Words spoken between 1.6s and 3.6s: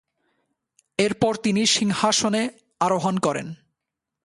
সিংহাসনে আরোহণ করেন।